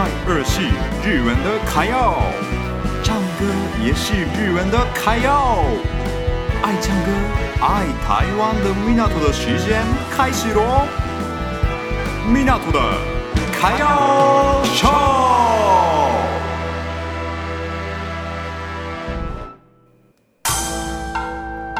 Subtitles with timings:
[0.00, 0.62] 拜二是
[1.06, 2.14] 日文的卡耀，
[3.04, 3.44] 唱歌
[3.84, 5.58] 也是日文的卡耀。
[6.62, 7.12] 爱唱歌、
[7.60, 10.86] 爱台湾的米纳图的时间开始喽！
[12.32, 12.80] 米纳图的
[13.52, 14.88] 卡耀秀。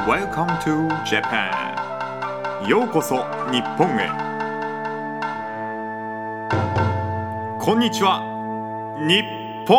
[0.06, 4.29] Welcome to Japan，ようこそ日本へ。
[7.62, 8.22] こんにちは，
[9.06, 9.22] 日
[9.66, 9.76] 本。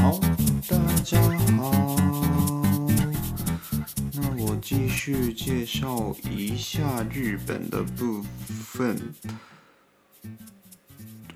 [0.00, 0.18] 好，
[0.66, 1.20] 大家
[1.58, 1.96] 好。
[4.14, 8.96] 那我继续介绍一下日本的部分。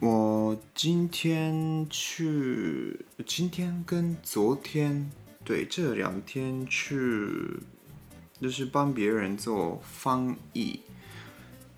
[0.00, 5.10] 我我今天去，今天跟昨天，
[5.44, 6.96] 对，这两天去，
[8.40, 10.78] 就是帮别人做翻译。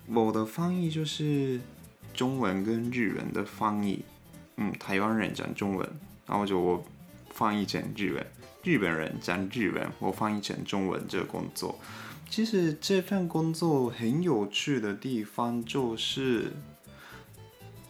[0.05, 1.59] 我的翻译就是
[2.13, 4.05] 中文跟日文的翻译。
[4.57, 5.89] 嗯，台湾人讲中文，
[6.27, 6.85] 然后就我
[7.31, 8.23] 翻译成日文；
[8.61, 11.03] 日本人讲日文，我翻译成中文。
[11.09, 11.79] 这个工作，
[12.29, 16.51] 其实这份工作很有趣的地方就是。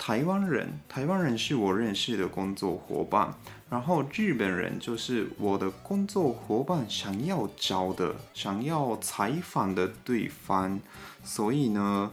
[0.09, 3.31] 台湾人，台湾人是我认识的工作伙伴，
[3.69, 10.79] 然后日本人就是我的工作伙伴想要找的、想要采访的对方，
[11.23, 12.11] 所以呢，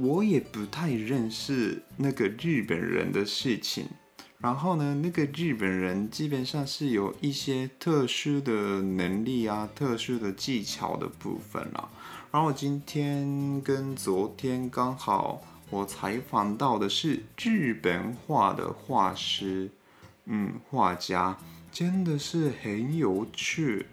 [0.00, 3.88] 我也不太认识那个日本人的事情。
[4.38, 11.90] 然后呢，那个日本人基本上是有一些特殊的能力啊、特殊的技巧的部分啦。
[12.30, 15.42] 然后今天跟昨天刚好。
[15.70, 19.70] 我采访到的是日本画的画师，
[20.24, 21.36] 嗯，画家
[21.70, 23.84] 真的是很有趣，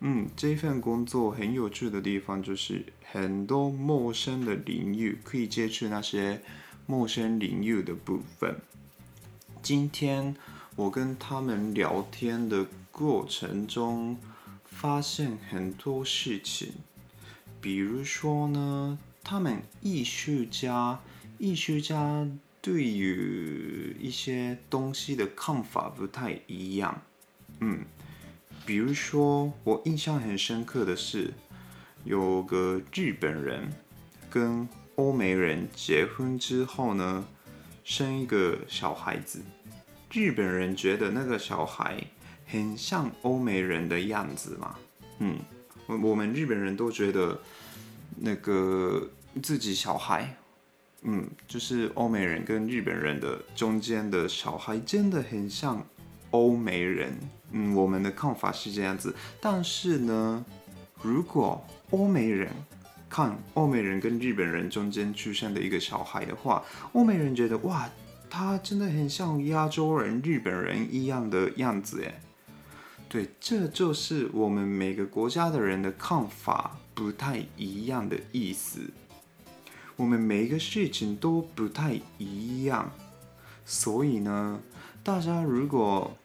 [0.00, 2.82] 嗯，这份工作很有趣的地方就是
[3.12, 6.40] 很多陌生的领域可以接触那些
[6.86, 8.56] 陌生领域的部分。
[9.60, 10.34] 今天
[10.76, 14.16] 我跟他们聊天的过程中，
[14.64, 16.72] 发现很多事情，
[17.60, 21.00] 比如说呢，他们艺术家。
[21.38, 22.26] 艺术家
[22.60, 27.00] 对于一些东西的看法不太一样，
[27.60, 27.84] 嗯，
[28.66, 31.32] 比如说我印象很深刻的是，
[32.02, 33.72] 有个日本人
[34.28, 37.24] 跟欧美人结婚之后呢，
[37.84, 39.40] 生一个小孩子，
[40.10, 42.04] 日本人觉得那个小孩
[42.46, 44.74] 很像欧美人的样子嘛，
[45.20, 45.38] 嗯，
[45.86, 47.40] 我我们日本人都觉得
[48.16, 49.08] 那个
[49.40, 50.36] 自己小孩。
[51.02, 55.84] 嗯，就是欧美人跟日本人的中间的小孩真的很像
[56.30, 57.12] 欧美人。
[57.52, 59.14] 嗯，我们的看法是这样子。
[59.40, 60.44] 但是呢，
[61.00, 62.50] 如果欧美人
[63.08, 67.88] 看欧美人跟日本人中间出生的一个小孩的话，欧美人觉得哇，
[68.28, 72.20] 他真的很像亚洲人、日本人一样的样子耶。
[73.08, 78.80] 对，这就是我们每个国家的人的看法不太一样的意思。
[79.98, 82.88] 我们每一个事情都不太一样，
[83.66, 84.60] 所以呢，
[85.02, 86.16] 大家如果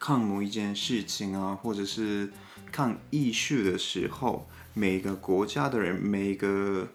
[0.00, 2.32] 看某一件事情啊，或者是
[2.72, 6.88] 看艺术的时候，每个国家的人，每个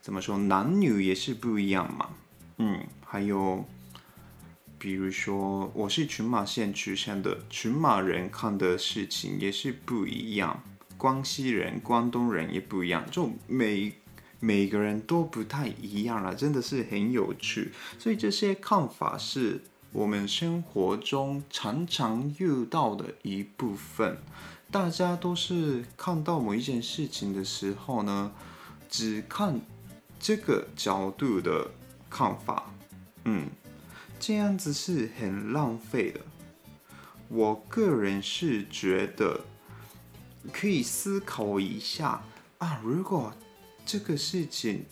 [0.00, 2.10] 怎么说，男女也是不一样嘛。
[2.58, 3.64] 嗯，还有，
[4.78, 10.62] 比如说，我是群马县出生的，群马人看的事情也是不一样，
[10.96, 13.92] 广西人、广东人也不一样，就每。
[14.40, 17.72] 每个人都不太一样了，真的是很有趣。
[17.98, 19.62] 所以这些看法是
[19.92, 24.18] 我们生活中常常遇到的一部分。
[24.70, 28.32] 大家都是看到某一件事情的时候呢，
[28.88, 29.60] 只看
[30.20, 31.70] 这个角度的
[32.08, 32.70] 看法，
[33.24, 33.48] 嗯，
[34.20, 36.20] 这样子是很浪费的。
[37.28, 39.40] 我个人是觉得
[40.52, 42.22] 可以思考一下
[42.58, 43.32] 啊，如果。
[43.88, 44.84] 这个事情，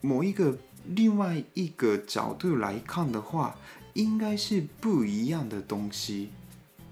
[0.00, 3.56] 某一个另外一个角度来看的话，
[3.94, 6.30] 应该是不一样的东西。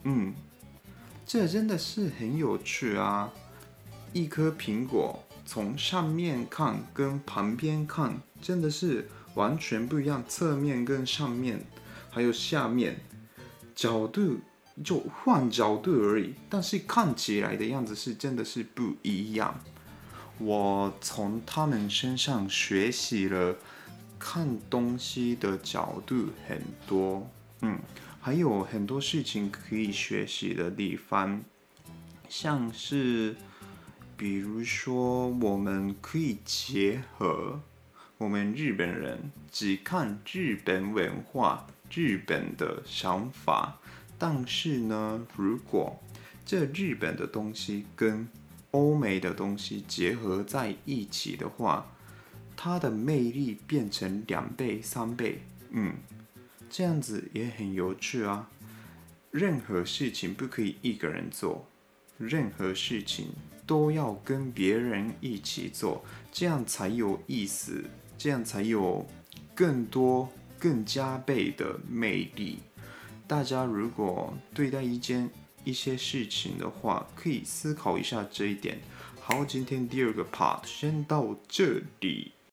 [0.05, 0.33] 嗯，
[1.27, 3.33] 这真的是很有趣啊！
[4.13, 10.23] 一颗苹果从上面看跟旁边看，真的是完全不一样。
[10.29, 11.61] 侧面跟上面，
[12.09, 13.01] 还有下面，
[13.75, 14.39] 角度
[14.85, 19.59] 就换角度而已，但是看起来的样子是真的是不一样。
[20.38, 23.56] 我从他们身上学习了
[24.19, 27.29] 看东西的角度很多，
[27.62, 27.79] 嗯，
[28.20, 31.43] 还有很多事情可以学习的地方，
[32.29, 33.35] 像是，
[34.17, 37.61] 比如说，我们可以结合
[38.17, 43.81] 我们日本人只看日本文化、日本的想法，
[44.19, 46.00] 但是呢，如果
[46.44, 48.29] 这日本的东西跟
[48.73, 51.87] 欧美的东西结合在一起的话，
[52.56, 55.94] 它的魅力变成两倍、三倍，嗯，
[56.69, 58.50] 这样子也很有趣啊。
[59.31, 61.67] 任何事情不可以一个人做，
[62.19, 63.29] 任何事情
[63.67, 67.85] 都要跟别人一起做，这样才有意思，
[68.17, 69.06] 这样才有
[69.55, 70.29] 更多、
[70.59, 72.59] 更加倍的魅力。
[73.26, 75.29] 大家如果对待一件
[75.65, 78.79] 一些事情的话，可以思考一下这一点。
[79.21, 82.33] 好，今天第二个 part 先到这里。